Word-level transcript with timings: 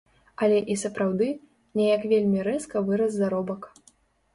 Але 0.45 0.57
і 0.75 0.77
сапраўды, 0.83 1.29
неяк 1.83 2.11
вельмі 2.17 2.49
рэзка 2.51 2.87
вырас 2.93 3.11
заробак. 3.23 3.75